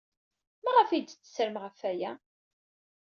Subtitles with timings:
[0.63, 2.11] Maɣef ay d-tettrem ɣef waya?